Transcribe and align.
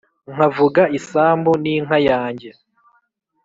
nkavuga 0.33 0.81
isambu 0.97 1.51
n’inka 1.63 1.97
yanjye 2.09 2.49